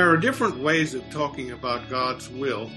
[0.00, 2.70] There are different ways of talking about God's will.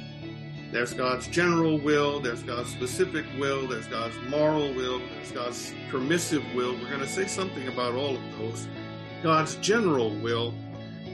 [0.74, 6.44] There's God's general will, there's God's specific will, there's God's moral will, there's God's permissive
[6.54, 6.74] will.
[6.74, 8.68] We're going to say something about all of those.
[9.24, 10.54] God's general will.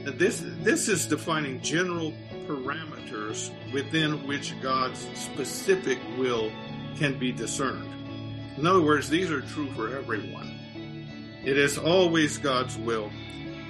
[0.04, 2.12] This, this is defining general
[2.48, 6.50] parameters within which God's specific will
[6.96, 7.88] can be discerned.
[8.58, 10.58] In other words, these are true for everyone.
[11.44, 13.12] It is always God's will,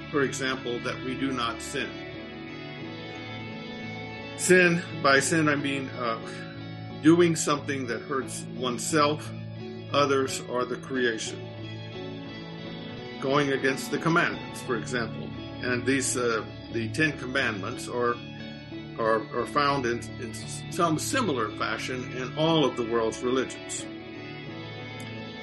[0.09, 1.87] for example, that we do not sin.
[4.41, 6.17] Sin, by sin, I mean uh,
[7.03, 9.31] doing something that hurts oneself,
[9.93, 11.39] others, or the creation.
[13.21, 15.29] Going against the commandments, for example.
[15.61, 18.15] And these, uh, the Ten Commandments are,
[18.97, 20.33] are, are found in, in
[20.71, 23.85] some similar fashion in all of the world's religions.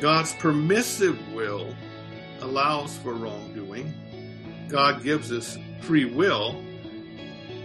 [0.01, 1.73] God's permissive will
[2.41, 3.95] allows for wrongdoing.
[4.67, 6.65] God gives us free will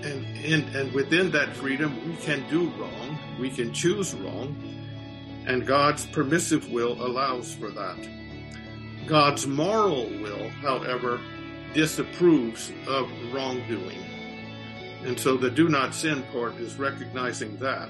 [0.04, 4.56] and, and, and within that freedom, we can do wrong, we can choose wrong,
[5.48, 7.98] and God's permissive will allows for that.
[9.08, 11.20] God's moral will, however,
[11.74, 14.00] disapproves of wrongdoing.
[15.06, 17.90] And so the do not sin part is recognizing that,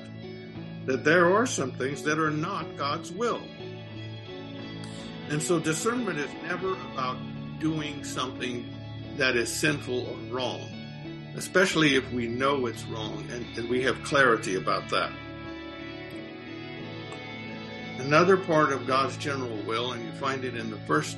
[0.86, 3.42] that there are some things that are not God's will.
[5.30, 7.18] And so discernment is never about
[7.60, 8.68] doing something
[9.18, 10.73] that is sinful or wrong
[11.36, 15.12] especially if we know it's wrong and, and we have clarity about that.
[18.00, 21.18] Another part of God's general will, and you find it in the first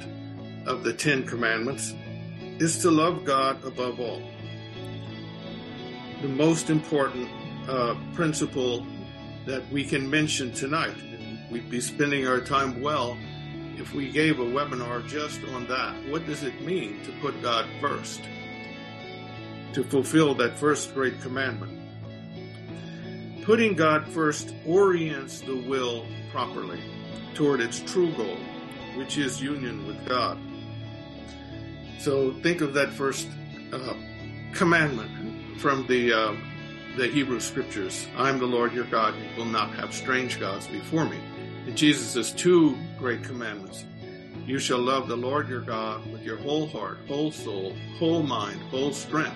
[0.65, 1.93] of the Ten Commandments,
[2.59, 4.21] is to love God above all.
[6.21, 7.29] The most important
[7.67, 8.85] uh, principle
[9.45, 10.95] that we can mention tonight.
[11.49, 13.17] We'd be spending our time well
[13.77, 15.95] if we gave a webinar just on that.
[16.09, 18.21] What does it mean to put God first?
[19.75, 21.81] To fulfill that first great commandment.
[23.43, 26.79] Putting God first orients the will properly
[27.33, 28.37] toward its true goal,
[28.95, 30.39] which is union with God.
[31.99, 33.27] So think of that first
[33.73, 33.95] uh,
[34.53, 36.35] commandment from the uh,
[36.95, 38.07] the Hebrew scriptures.
[38.15, 39.13] I am the Lord your God.
[39.17, 41.19] You will not have strange gods before me.
[41.67, 43.83] And Jesus' has two great commandments.
[44.45, 48.61] You shall love the Lord your God with your whole heart, whole soul, whole mind,
[48.71, 49.35] whole strength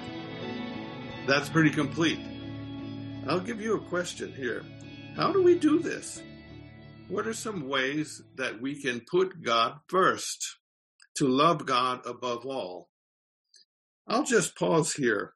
[1.30, 2.20] that's pretty complete.
[3.28, 4.64] I'll give you a question here.
[5.16, 6.24] How do we do this?
[7.08, 10.58] What are some ways that we can put God first
[11.18, 12.90] to love God above all?
[14.08, 15.34] I'll just pause here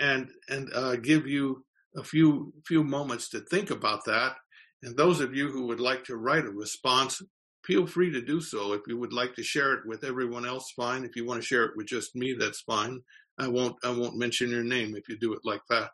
[0.00, 4.36] and and uh, give you a few few moments to think about that.
[4.82, 7.20] And those of you who would like to write a response,
[7.62, 8.72] feel free to do so.
[8.72, 11.04] If you would like to share it with everyone else, fine.
[11.04, 13.02] If you want to share it with just me, that's fine.
[13.38, 15.90] I won't I won't mention your name if you do it like that.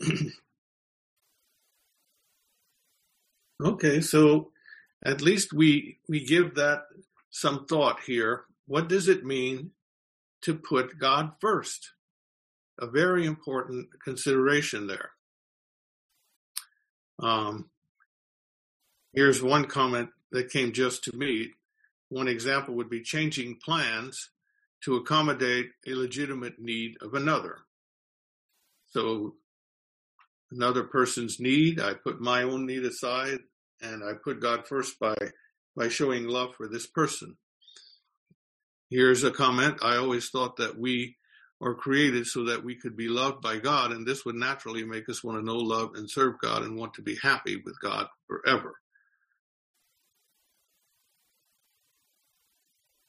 [3.64, 4.50] okay, so
[5.04, 6.84] at least we we give that
[7.30, 8.44] some thought here.
[8.66, 9.72] What does it mean
[10.42, 11.92] to put God first?
[12.80, 15.10] A very important consideration there.
[17.20, 17.70] Um,
[19.12, 21.50] here's one comment that came just to me.
[22.08, 24.30] One example would be changing plans
[24.84, 27.58] to accommodate a legitimate need of another.
[28.88, 29.34] So
[30.50, 31.80] another person's need.
[31.80, 33.40] I put my own need aside
[33.82, 35.16] and I put God first by,
[35.76, 37.36] by showing love for this person.
[38.90, 39.78] Here's a comment.
[39.82, 41.16] I always thought that we
[41.60, 45.08] are created so that we could be loved by God, and this would naturally make
[45.08, 48.06] us want to know, love, and serve God and want to be happy with God
[48.26, 48.74] forever.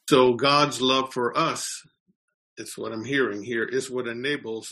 [0.10, 1.82] So God's love for us,
[2.58, 4.72] it's what I'm hearing here, is what enables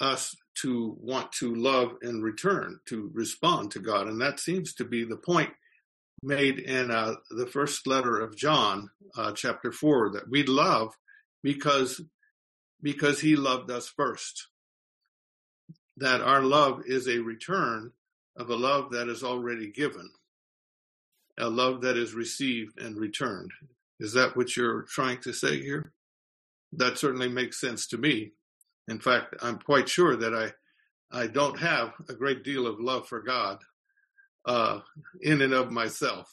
[0.00, 4.08] us to want to love in return, to respond to God.
[4.08, 5.50] And that seems to be the point
[6.22, 10.94] made in uh, the first letter of John, uh, chapter 4, that we love
[11.42, 12.00] because,
[12.82, 14.48] because he loved us first.
[15.98, 17.92] That our love is a return
[18.36, 20.10] of a love that is already given.
[21.38, 23.50] a love that is received and returned.
[24.00, 25.92] Is that what you're trying to say here?
[26.72, 28.32] That certainly makes sense to me.
[28.88, 30.52] In fact, I'm quite sure that I
[31.14, 33.58] I don't have a great deal of love for God
[34.46, 34.80] uh,
[35.20, 36.30] in and of myself.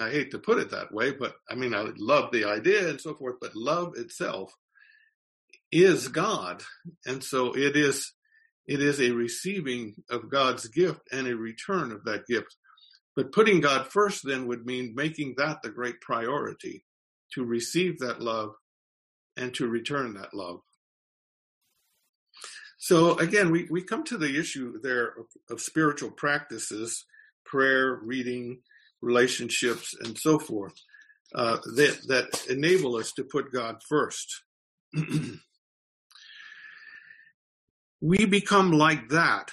[0.00, 3.00] I hate to put it that way, but I mean, I love the idea and
[3.00, 4.54] so forth, but love itself
[5.70, 6.62] is God.
[7.04, 8.14] And so it is,
[8.66, 12.56] it is a receiving of God's gift and a return of that gift.
[13.14, 16.84] But putting God first then would mean making that the great priority
[17.34, 18.54] to receive that love
[19.36, 20.60] and to return that love.
[22.82, 27.04] So again, we, we come to the issue there of, of spiritual practices,
[27.46, 28.58] prayer, reading,
[29.00, 30.74] relationships, and so forth,
[31.32, 34.42] uh, that, that enable us to put God first.
[38.00, 39.52] we become like that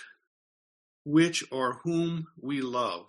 [1.05, 3.05] which or whom we love.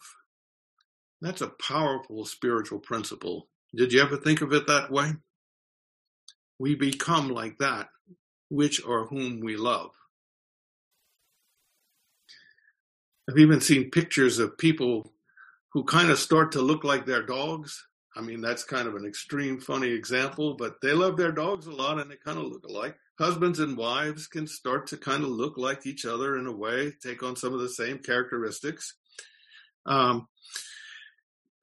[1.23, 3.49] That's a powerful spiritual principle.
[3.75, 5.15] Did you ever think of it that way?
[6.59, 7.89] We become like that
[8.51, 9.93] which or whom we love.
[13.31, 15.13] I've even seen pictures of people
[15.69, 17.87] who kind of start to look like their dogs.
[18.17, 21.71] I mean, that's kind of an extreme funny example, but they love their dogs a
[21.71, 22.97] lot and they kind of look alike.
[23.21, 26.93] Husbands and wives can start to kind of look like each other in a way,
[27.01, 28.95] take on some of the same characteristics.
[29.87, 30.27] Um,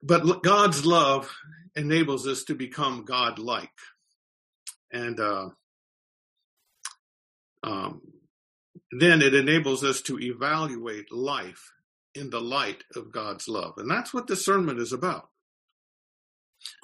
[0.01, 1.29] but God's love
[1.75, 3.77] enables us to become God-like.
[4.93, 5.49] And uh,
[7.61, 8.01] um,
[8.91, 11.71] then it enables us to evaluate life
[12.15, 13.73] in the light of God's love.
[13.77, 15.29] And that's what discernment is about.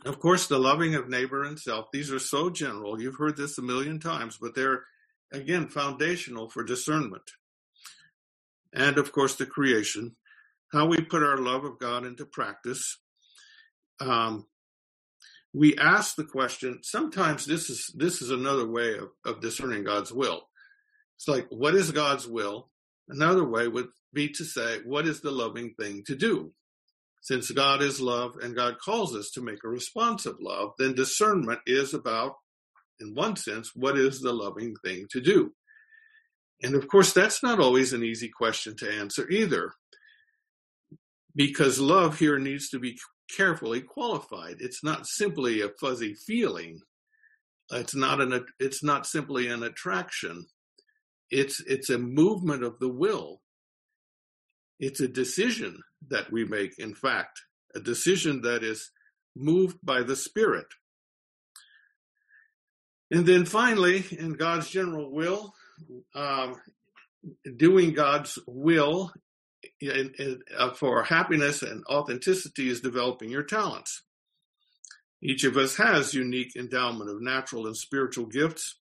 [0.05, 3.01] Of course, the loving of neighbor and self, these are so general.
[3.01, 4.83] You've heard this a million times, but they're,
[5.31, 7.23] again, foundational for discernment.
[8.73, 10.15] And of course, the creation,
[10.71, 12.99] how we put our love of God into practice.
[13.99, 14.45] Um,
[15.53, 20.11] we ask the question, sometimes this is, this is another way of, of discerning God's
[20.11, 20.43] will.
[21.17, 22.69] It's like, what is God's will?
[23.07, 26.53] Another way would be to say, what is the loving thing to do?
[27.21, 30.93] Since God is love and God calls us to make a response of love, then
[30.93, 32.35] discernment is about,
[32.99, 35.53] in one sense, what is the loving thing to do?
[36.61, 39.73] And of course, that's not always an easy question to answer either,
[41.35, 42.97] because love here needs to be
[43.35, 44.57] carefully qualified.
[44.59, 46.79] It's not simply a fuzzy feeling.
[47.71, 50.45] It's not an, it's not simply an attraction.
[51.33, 53.41] It's, it's a movement of the will.
[54.79, 57.41] It's a decision that we make, in fact,
[57.73, 58.91] a decision that is
[59.35, 60.67] moved by the Spirit.
[63.09, 65.53] And then finally, in God's general will,
[66.13, 66.61] um,
[67.57, 69.11] doing God's will
[69.81, 74.03] in, in, uh, for happiness and authenticity is developing your talents.
[75.21, 78.75] Each of us has unique endowment of natural and spiritual gifts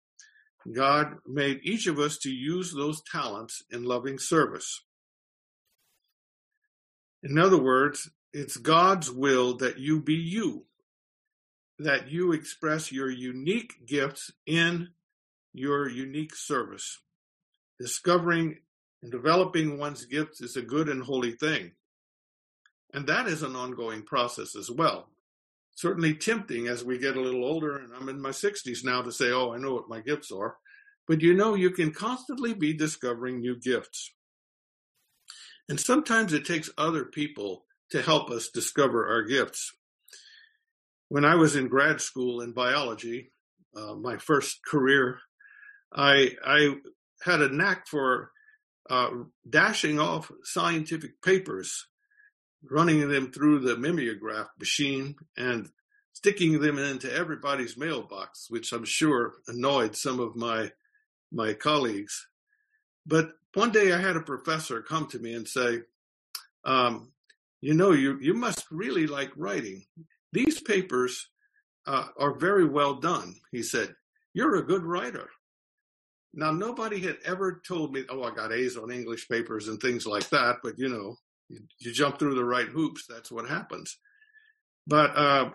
[0.70, 4.82] God made each of us to use those talents in loving service.
[7.22, 10.66] In other words, it's God's will that you be you,
[11.78, 14.88] that you express your unique gifts in
[15.52, 17.00] your unique service.
[17.78, 18.58] Discovering
[19.02, 21.72] and developing one's gifts is a good and holy thing.
[22.94, 25.11] And that is an ongoing process as well
[25.74, 29.12] certainly tempting as we get a little older, and I'm in my 60s now to
[29.12, 30.56] say, oh, I know what my gifts are.
[31.08, 34.12] But you know, you can constantly be discovering new gifts.
[35.68, 39.72] And sometimes it takes other people to help us discover our gifts.
[41.08, 43.32] When I was in grad school in biology,
[43.76, 45.18] uh, my first career,
[45.94, 46.76] I, I
[47.22, 48.30] had a knack for
[48.88, 49.10] uh,
[49.48, 51.86] dashing off scientific papers
[52.70, 55.70] running them through the mimeograph machine and
[56.12, 60.72] sticking them into everybody's mailbox, which I'm sure annoyed some of my
[61.32, 62.28] my colleagues.
[63.06, 65.82] But one day I had a professor come to me and say,
[66.64, 67.12] um,
[67.60, 69.86] "You know, you you must really like writing.
[70.32, 71.28] These papers
[71.86, 73.96] uh, are very well done." He said,
[74.34, 75.30] "You're a good writer."
[76.34, 80.06] Now, nobody had ever told me, "Oh, I got A's on English papers and things
[80.06, 81.18] like that," but you know,
[81.48, 83.98] you, you jump through the right hoops, that's what happens.
[84.86, 85.50] But uh,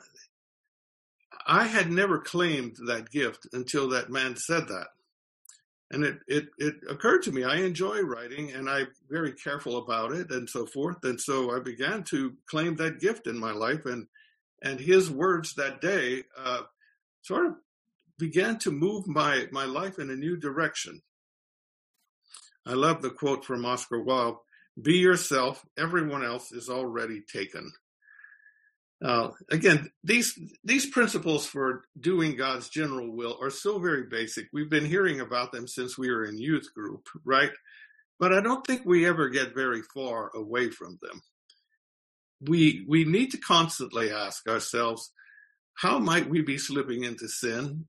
[1.46, 4.88] I had never claimed that gift until that man said that.
[5.90, 10.12] And it, it, it occurred to me, I enjoy writing and I'm very careful about
[10.12, 10.98] it and so forth.
[11.04, 13.86] And so I began to claim that gift in my life.
[13.86, 14.08] And,
[14.62, 16.64] and his words that day uh,
[17.22, 17.54] sort of
[18.20, 21.02] began to move my, my life in a new direction.
[22.66, 24.40] I love the quote from Oscar Wilde
[24.82, 25.64] be yourself.
[25.78, 27.72] Everyone else is already taken.
[29.04, 34.48] Uh, again, these these principles for doing God's general will are so very basic.
[34.52, 37.52] We've been hearing about them since we were in youth group, right?
[38.20, 41.22] But I don't think we ever get very far away from them.
[42.42, 45.12] We we need to constantly ask ourselves,
[45.76, 47.86] how might we be slipping into sin?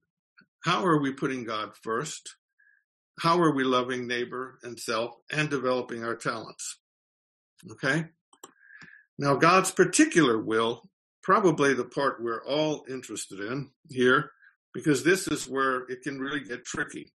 [0.64, 2.36] How are we putting God first?
[3.20, 6.78] How are we loving neighbor and self and developing our talents?
[7.72, 8.06] Okay.
[9.18, 10.88] Now, God's particular will
[11.22, 14.30] probably the part we're all interested in here,
[14.72, 17.12] because this is where it can really get tricky.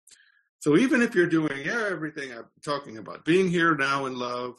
[0.59, 4.55] So even if you're doing everything I'm talking about, being here now in love,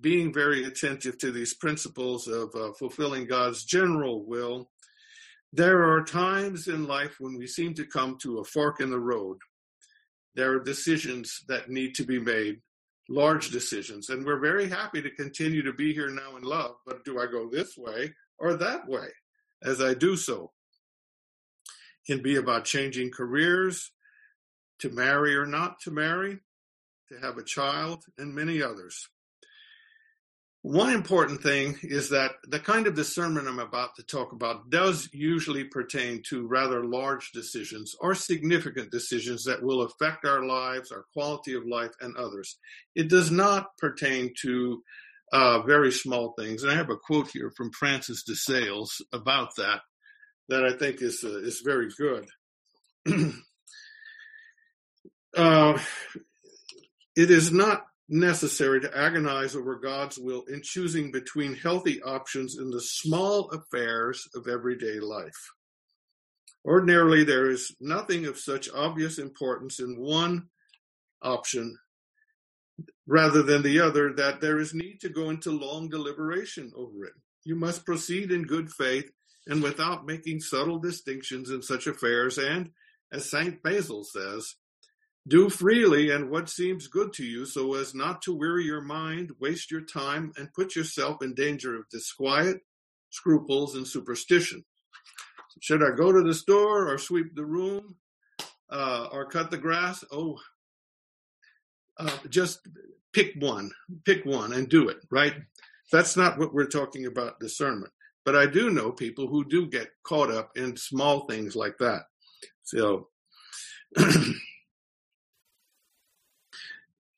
[0.00, 4.70] being very attentive to these principles of uh, fulfilling God's general will,
[5.52, 9.00] there are times in life when we seem to come to a fork in the
[9.00, 9.38] road.
[10.38, 12.60] There are decisions that need to be made,
[13.08, 16.76] large decisions, and we're very happy to continue to be here now in love.
[16.86, 19.08] But do I go this way or that way
[19.64, 20.52] as I do so.
[21.66, 23.90] It can be about changing careers,
[24.78, 26.38] to marry or not to marry,
[27.08, 29.08] to have a child, and many others.
[30.62, 35.08] One important thing is that the kind of discernment I'm about to talk about does
[35.12, 41.04] usually pertain to rather large decisions or significant decisions that will affect our lives, our
[41.12, 42.58] quality of life, and others.
[42.96, 44.82] It does not pertain to
[45.32, 46.62] uh, very small things.
[46.62, 49.82] And I have a quote here from Francis de Sales about that
[50.48, 52.26] that I think is uh, is very good.
[55.36, 55.78] uh,
[57.14, 62.70] it is not necessary to agonize over God's will in choosing between healthy options in
[62.70, 65.52] the small affairs of everyday life.
[66.64, 70.48] Ordinarily, there is nothing of such obvious importance in one
[71.22, 71.78] option
[73.06, 77.14] rather than the other, that there is need to go into long deliberation over it.
[77.44, 79.10] You must proceed in good faith
[79.46, 82.70] and without making subtle distinctions in such affairs, and,
[83.10, 83.62] as St.
[83.62, 84.54] Basil says,
[85.28, 89.30] do freely and what seems good to you so as not to weary your mind,
[89.38, 92.60] waste your time, and put yourself in danger of disquiet,
[93.10, 94.64] scruples, and superstition.
[95.60, 97.96] Should I go to the store or sweep the room
[98.70, 100.04] uh, or cut the grass?
[100.10, 100.38] Oh,
[101.98, 102.60] uh, just
[103.12, 103.70] pick one,
[104.04, 105.34] pick one and do it, right?
[105.90, 107.92] That's not what we're talking about discernment.
[108.24, 112.02] But I do know people who do get caught up in small things like that.
[112.62, 113.08] So,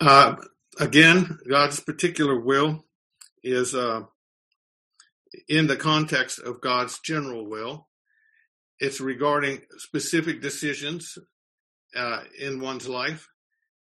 [0.01, 0.37] uh,
[0.79, 2.85] again, God's particular will
[3.43, 4.03] is uh,
[5.49, 7.89] in the context of God's general will.
[8.79, 11.19] It's regarding specific decisions
[11.95, 13.29] uh, in one's life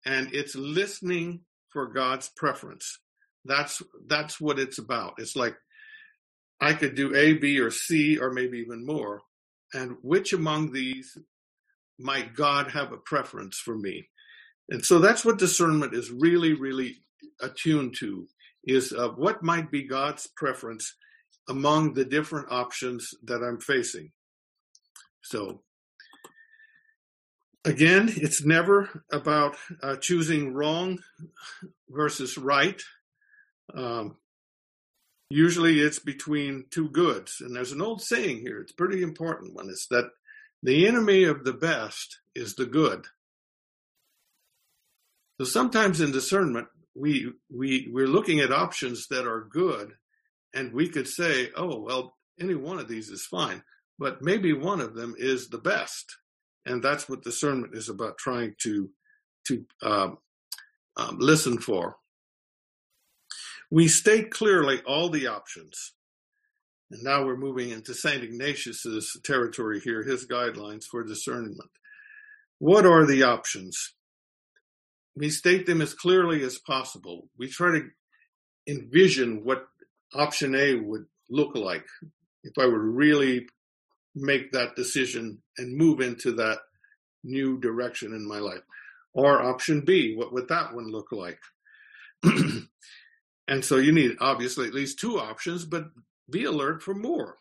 [0.06, 3.00] and it's listening for God's preference.
[3.44, 5.14] That's that's what it's about.
[5.18, 5.56] It's like
[6.60, 9.20] I could do A, B, or C, or maybe even more.
[9.74, 11.18] And which among these
[11.98, 14.08] might God have a preference for me?
[14.68, 16.96] And so that's what discernment is really, really
[17.40, 18.26] attuned to
[18.64, 20.96] is uh, what might be God's preference
[21.48, 24.10] among the different options that I'm facing.
[25.22, 25.62] So
[27.66, 31.00] Again, it's never about uh, choosing wrong
[31.90, 32.80] versus right.
[33.74, 34.18] Um,
[35.30, 37.38] usually it's between two goods.
[37.40, 39.68] And there's an old saying here, it's pretty important one.
[39.68, 40.10] It's that
[40.62, 43.06] the enemy of the best is the good.
[45.38, 49.92] So sometimes in discernment, we, we, we're looking at options that are good
[50.54, 53.62] and we could say, oh, well, any one of these is fine,
[53.98, 56.16] but maybe one of them is the best
[56.66, 58.90] and that's what discernment is about trying to
[59.46, 60.18] to um,
[60.96, 61.96] um, listen for.
[63.70, 65.92] We state clearly all the options.
[66.90, 68.24] And now we're moving into St.
[68.24, 71.70] Ignatius's territory here, his guidelines for discernment.
[72.58, 73.94] What are the options?
[75.16, 77.28] We state them as clearly as possible.
[77.38, 77.88] We try to
[78.68, 79.66] envision what
[80.14, 81.86] option A would look like
[82.44, 83.46] if I were to really
[84.14, 86.58] make that decision and move into that
[87.24, 88.62] new direction in my life.
[89.12, 91.38] Or option B, what would that one look like?
[93.48, 95.86] and so you need obviously at least two options, but
[96.30, 97.38] be alert for more.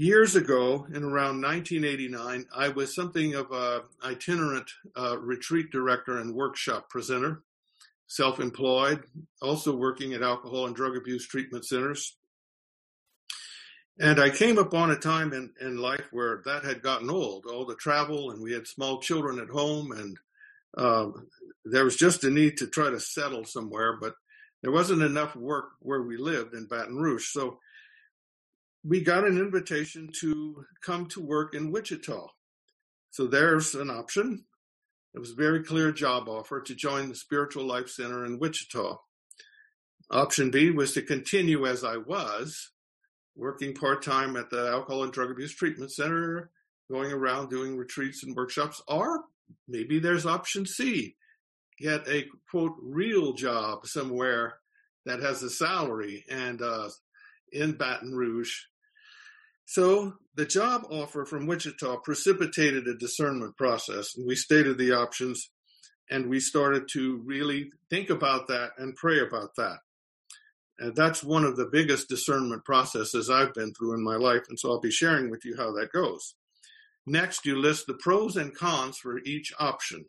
[0.00, 6.34] Years ago, in around 1989, I was something of a itinerant uh, retreat director and
[6.34, 7.42] workshop presenter,
[8.06, 9.04] self-employed,
[9.42, 12.16] also working at alcohol and drug abuse treatment centers.
[13.98, 17.66] And I came upon a time in, in life where that had gotten old, all
[17.66, 20.16] the travel, and we had small children at home, and
[20.78, 21.26] um,
[21.66, 24.14] there was just a need to try to settle somewhere, but
[24.62, 27.26] there wasn't enough work where we lived in Baton Rouge.
[27.26, 27.58] So
[28.84, 32.28] we got an invitation to come to work in Wichita.
[33.10, 34.44] So there's an option.
[35.14, 38.98] It was a very clear job offer to join the Spiritual Life Center in Wichita.
[40.10, 42.70] Option B was to continue as I was,
[43.36, 46.50] working part time at the Alcohol and Drug Abuse Treatment Center,
[46.90, 48.80] going around doing retreats and workshops.
[48.88, 49.24] Or
[49.68, 51.16] maybe there's option C
[51.80, 54.54] get a quote real job somewhere
[55.06, 56.88] that has a salary and uh,
[57.52, 58.52] in Baton Rouge.
[59.70, 65.48] So the job offer from Wichita precipitated a discernment process, and we stated the options,
[66.10, 69.78] and we started to really think about that and pray about that.
[70.80, 74.42] And that's one of the biggest discernment processes I've been through in my life.
[74.48, 76.34] And so I'll be sharing with you how that goes.
[77.06, 80.06] Next, you list the pros and cons for each option.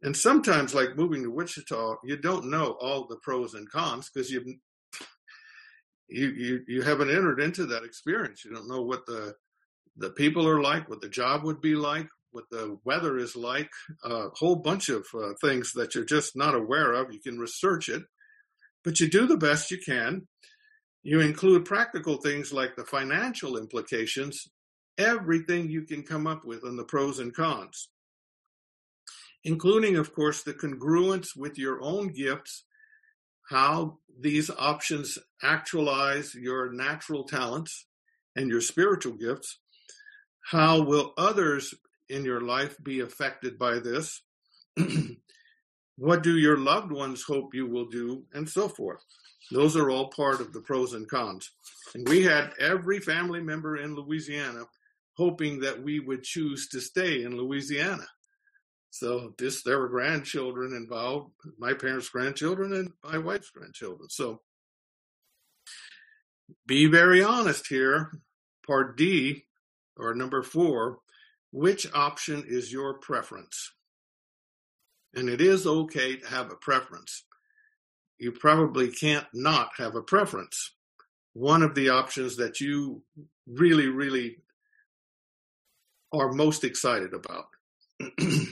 [0.00, 4.30] And sometimes, like moving to Wichita, you don't know all the pros and cons because
[4.30, 4.54] you
[6.08, 8.44] you you you haven't entered into that experience.
[8.44, 9.34] You don't know what the
[9.96, 13.70] the people are like, what the job would be like, what the weather is like,
[14.04, 17.12] a whole bunch of uh, things that you're just not aware of.
[17.12, 18.02] You can research it,
[18.84, 20.28] but you do the best you can.
[21.02, 24.48] You include practical things like the financial implications,
[24.98, 27.88] everything you can come up with on the pros and cons,
[29.44, 32.64] including, of course, the congruence with your own gifts,
[33.48, 37.86] how these options actualize your natural talents
[38.36, 39.58] and your spiritual gifts.
[40.50, 41.74] How will others
[42.08, 44.22] in your life be affected by this?
[45.98, 48.22] What do your loved ones hope you will do?
[48.32, 49.04] And so forth.
[49.50, 51.50] Those are all part of the pros and cons.
[51.92, 54.62] And we had every family member in Louisiana
[55.16, 58.06] hoping that we would choose to stay in Louisiana.
[58.90, 64.08] So this there were grandchildren involved, my parents' grandchildren and my wife's grandchildren.
[64.08, 64.40] So
[66.66, 68.12] be very honest here.
[68.66, 69.46] Part D
[69.96, 70.98] or number four,
[71.52, 73.72] which option is your preference?
[75.14, 77.24] And it is okay to have a preference.
[78.18, 80.72] You probably can't not have a preference.
[81.32, 83.02] One of the options that you
[83.46, 84.38] really, really
[86.12, 87.46] are most excited about.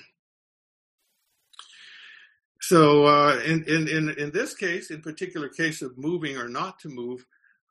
[2.68, 6.80] so, uh, in, in, in, in this case, in particular case of moving or not
[6.80, 7.24] to move,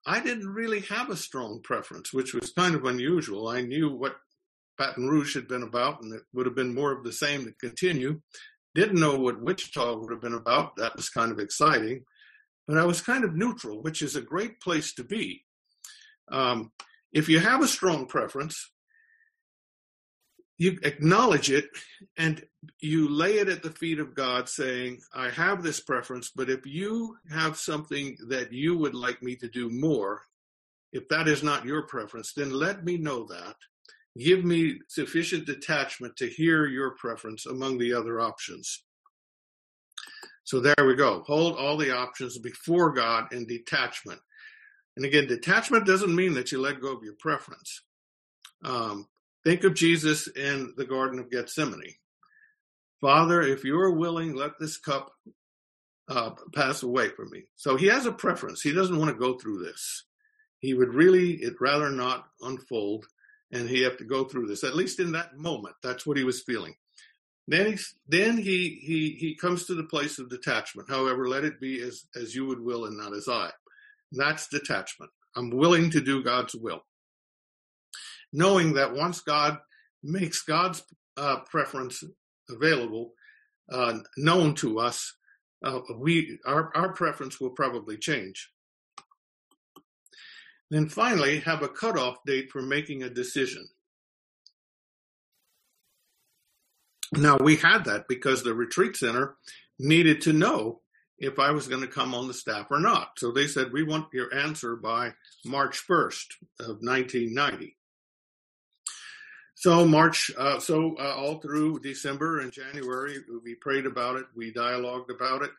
[0.05, 3.49] I didn't really have a strong preference, which was kind of unusual.
[3.49, 4.15] I knew what
[4.77, 7.51] Baton Rouge had been about, and it would have been more of the same to
[7.59, 8.21] continue.
[8.73, 10.77] Didn't know what Wichita would have been about.
[10.77, 12.05] That was kind of exciting.
[12.65, 15.43] But I was kind of neutral, which is a great place to be.
[16.31, 16.71] Um,
[17.11, 18.71] if you have a strong preference,
[20.57, 21.65] you acknowledge it
[22.17, 22.45] and
[22.79, 26.65] you lay it at the feet of God, saying, I have this preference, but if
[26.65, 30.21] you have something that you would like me to do more,
[30.93, 33.55] if that is not your preference, then let me know that
[34.17, 38.83] Give me sufficient detachment to hear your preference among the other options.
[40.45, 41.23] So there we go.
[41.27, 44.21] Hold all the options before God in detachment.
[44.95, 47.81] And again, detachment doesn't mean that you let go of your preference.
[48.63, 49.07] Um,
[49.45, 51.95] think of Jesus in the Garden of Gethsemane.
[52.99, 55.11] Father, if you are willing, let this cup
[56.09, 57.43] uh, pass away from me.
[57.55, 58.61] So he has a preference.
[58.61, 60.03] He doesn't want to go through this.
[60.59, 63.05] He would really, it rather not unfold
[63.51, 64.63] and he have to go through this.
[64.63, 66.75] At least in that moment, that's what he was feeling.
[67.47, 67.77] Then he
[68.07, 70.89] then he he he comes to the place of detachment.
[70.89, 73.51] However, let it be as as you would will and not as I.
[74.11, 75.11] That's detachment.
[75.35, 76.83] I'm willing to do God's will,
[78.35, 79.57] knowing that once God
[80.03, 80.83] makes God's
[81.17, 82.03] uh, preference
[82.49, 83.13] available,
[83.71, 85.13] uh, known to us,
[85.63, 88.51] uh, we our our preference will probably change.
[90.69, 93.67] Then finally, have a cutoff date for making a decision.
[97.13, 99.35] Now, we had that because the retreat center
[99.79, 100.81] needed to know
[101.17, 103.11] if I was going to come on the staff or not.
[103.17, 105.13] So they said, We want your answer by
[105.45, 106.25] March 1st
[106.59, 107.74] of 1990.
[109.55, 114.51] So March, uh, so uh, all through December and January, we prayed about it, we
[114.51, 115.51] dialogued about it,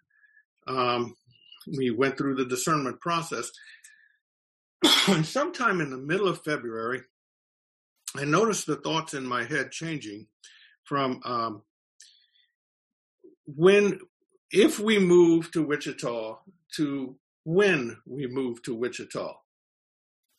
[0.66, 1.16] um,
[1.76, 3.50] we went through the discernment process,
[5.08, 7.02] and sometime in the middle of February,
[8.14, 10.26] I noticed the thoughts in my head changing
[10.84, 11.62] from um,
[13.46, 14.00] when,
[14.50, 16.38] if we move to Wichita,
[16.76, 19.34] to when we move to Wichita.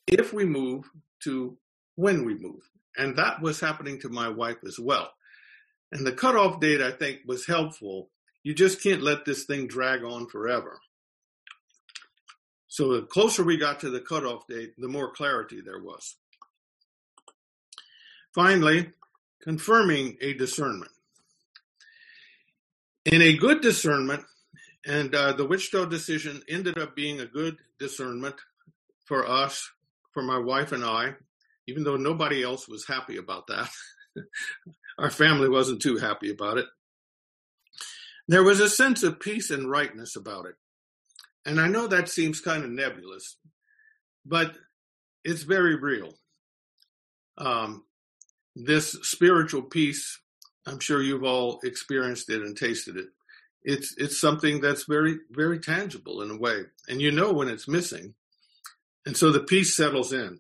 [0.08, 0.90] If we move
[1.24, 1.58] to
[1.96, 2.70] when we move.
[2.98, 5.12] And that was happening to my wife as well.
[5.92, 8.10] And the cutoff date, I think, was helpful.
[8.44, 10.80] You just can't let this thing drag on forever.
[12.68, 16.16] So the closer we got to the cutoff date, the more clarity there was.
[18.34, 18.92] Finally,
[19.42, 20.92] confirming a discernment.
[23.06, 24.26] In a good discernment,
[24.86, 28.36] and uh, the Wichita decision ended up being a good discernment
[29.06, 29.72] for us,
[30.12, 31.16] for my wife and I,
[31.68, 33.70] even though nobody else was happy about that.
[34.98, 36.66] Our family wasn't too happy about it.
[38.28, 40.56] There was a sense of peace and rightness about it.
[41.46, 43.38] And I know that seems kind of nebulous,
[44.26, 44.54] but
[45.24, 46.14] it's very real.
[47.38, 47.86] Um,
[48.56, 50.20] this spiritual peace,
[50.66, 53.08] I'm sure you've all experienced it and tasted it.
[53.64, 57.68] It's it's something that's very very tangible in a way, and you know when it's
[57.68, 58.14] missing,
[59.06, 60.40] and so the peace settles in.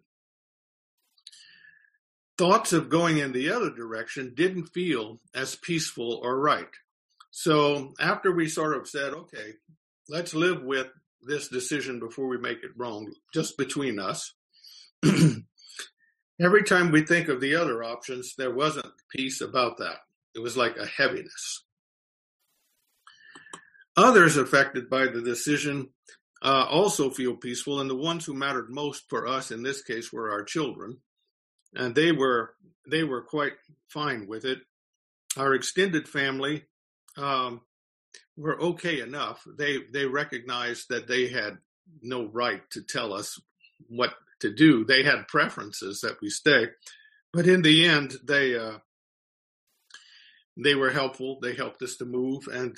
[2.38, 6.70] Thoughts of going in the other direction didn't feel as peaceful or right.
[7.32, 9.54] So after we sort of said, okay,
[10.08, 10.88] let's live with
[11.22, 14.34] this decision before we make it wrong, just between us.
[16.40, 19.98] Every time we think of the other options, there wasn't peace about that.
[20.36, 21.64] It was like a heaviness.
[23.96, 25.90] Others affected by the decision
[26.44, 30.14] uh, also feel peaceful, and the ones who mattered most for us in this case
[30.14, 31.00] were our children,
[31.76, 32.54] and they were
[32.90, 33.54] they were quite
[33.88, 34.60] fine with it.
[35.36, 36.64] Our extended family
[37.18, 37.62] um,
[38.36, 39.46] were okay enough.
[39.58, 41.58] They they recognized that they had
[42.02, 43.40] no right to tell us
[43.88, 44.86] what to do.
[44.86, 46.68] They had preferences that we stay,
[47.34, 48.80] but in the end, they uh,
[50.56, 51.40] they were helpful.
[51.42, 52.76] They helped us to move, and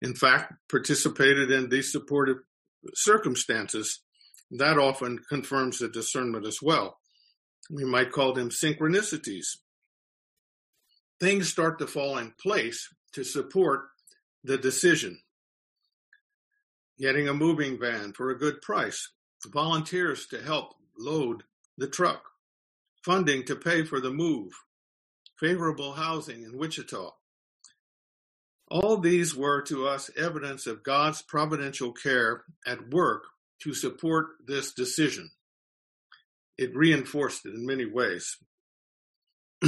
[0.00, 2.38] in fact, participated in these supportive
[2.94, 4.00] circumstances.
[4.50, 6.98] That often confirms the discernment as well.
[7.70, 9.58] We might call them synchronicities.
[11.20, 13.88] Things start to fall in place to support
[14.44, 15.20] the decision.
[16.98, 19.10] Getting a moving van for a good price,
[19.46, 21.44] volunteers to help load
[21.76, 22.22] the truck,
[23.04, 24.52] funding to pay for the move,
[25.38, 27.10] favorable housing in Wichita.
[28.70, 33.24] All these were to us evidence of God's providential care at work
[33.62, 35.30] to support this decision.
[36.58, 38.36] It reinforced it in many ways.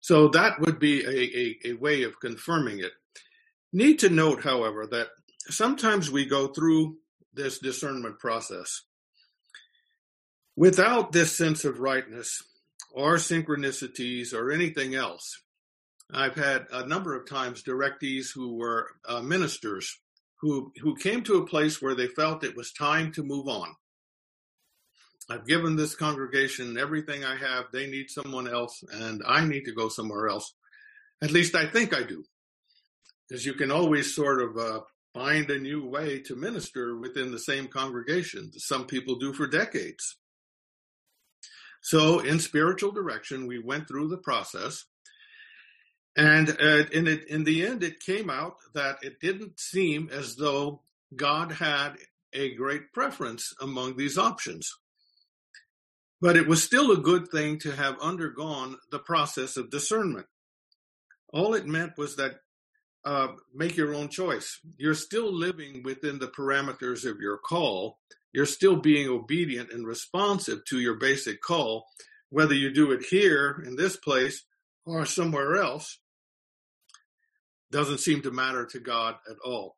[0.00, 2.92] so that would be a, a, a way of confirming it.
[3.72, 5.08] Need to note, however, that
[5.48, 6.96] sometimes we go through
[7.34, 8.82] this discernment process.
[10.56, 12.42] Without this sense of rightness
[12.90, 15.42] or synchronicities or anything else,
[16.12, 19.98] I've had a number of times directees who were uh, ministers
[20.40, 23.74] who who came to a place where they felt it was time to move on.
[25.30, 27.66] I've given this congregation everything I have.
[27.72, 30.54] They need someone else, and I need to go somewhere else.
[31.22, 32.24] At least I think I do,
[33.28, 34.80] because you can always sort of uh,
[35.14, 38.52] find a new way to minister within the same congregation.
[38.56, 40.16] Some people do for decades.
[41.80, 44.84] So, in spiritual direction, we went through the process.
[46.16, 50.36] And uh, in, it, in the end, it came out that it didn't seem as
[50.36, 50.82] though
[51.14, 51.96] God had
[52.32, 54.70] a great preference among these options.
[56.24, 60.24] But it was still a good thing to have undergone the process of discernment.
[61.34, 62.36] All it meant was that
[63.04, 64.58] uh, make your own choice.
[64.78, 67.98] You're still living within the parameters of your call.
[68.32, 71.84] You're still being obedient and responsive to your basic call,
[72.30, 74.46] whether you do it here in this place
[74.86, 75.98] or somewhere else.
[77.70, 79.76] Doesn't seem to matter to God at all.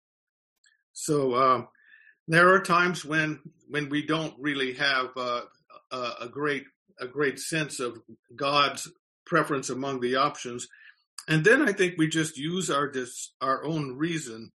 [0.92, 1.68] So um,
[2.28, 5.40] there are times when when we don't really have uh,
[5.90, 6.64] a, a great
[7.00, 7.98] a great sense of
[8.34, 8.90] God's
[9.26, 10.66] preference among the options
[11.28, 14.52] and then I think we just use our dis- our own reason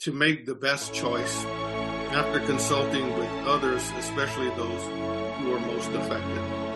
[0.00, 1.44] to make the best choice
[2.12, 4.82] after consulting with others, especially those
[5.38, 6.67] who are most affected.